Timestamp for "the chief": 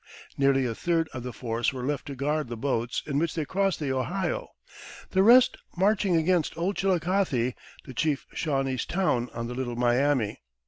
7.85-8.25